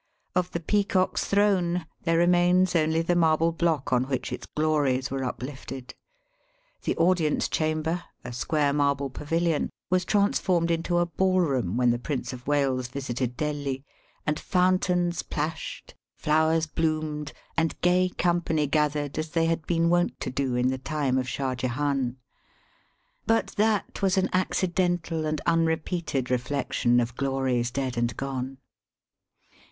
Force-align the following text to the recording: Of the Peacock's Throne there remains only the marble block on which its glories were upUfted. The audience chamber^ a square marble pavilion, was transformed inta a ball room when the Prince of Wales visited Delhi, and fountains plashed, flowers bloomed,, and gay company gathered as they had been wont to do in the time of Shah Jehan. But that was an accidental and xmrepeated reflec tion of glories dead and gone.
Of 0.35 0.49
the 0.49 0.59
Peacock's 0.59 1.25
Throne 1.25 1.85
there 2.05 2.17
remains 2.17 2.75
only 2.75 3.03
the 3.03 3.15
marble 3.15 3.51
block 3.51 3.93
on 3.93 4.05
which 4.05 4.33
its 4.33 4.47
glories 4.55 5.11
were 5.11 5.19
upUfted. 5.21 5.93
The 6.81 6.97
audience 6.97 7.47
chamber^ 7.47 8.01
a 8.23 8.33
square 8.33 8.73
marble 8.73 9.11
pavilion, 9.11 9.69
was 9.91 10.03
transformed 10.03 10.71
inta 10.71 10.97
a 10.97 11.05
ball 11.05 11.41
room 11.41 11.77
when 11.77 11.91
the 11.91 11.99
Prince 11.99 12.33
of 12.33 12.47
Wales 12.47 12.87
visited 12.87 13.37
Delhi, 13.37 13.85
and 14.25 14.39
fountains 14.39 15.21
plashed, 15.21 15.93
flowers 16.17 16.65
bloomed,, 16.65 17.31
and 17.55 17.79
gay 17.81 18.09
company 18.09 18.65
gathered 18.65 19.19
as 19.19 19.29
they 19.29 19.45
had 19.45 19.67
been 19.67 19.87
wont 19.91 20.19
to 20.21 20.31
do 20.31 20.55
in 20.55 20.69
the 20.69 20.79
time 20.79 21.19
of 21.19 21.29
Shah 21.29 21.53
Jehan. 21.53 22.17
But 23.27 23.49
that 23.57 24.01
was 24.01 24.17
an 24.17 24.31
accidental 24.33 25.27
and 25.27 25.39
xmrepeated 25.45 26.23
reflec 26.23 26.73
tion 26.73 26.99
of 26.99 27.13
glories 27.15 27.69
dead 27.69 27.97
and 27.97 28.17
gone. 28.17 28.57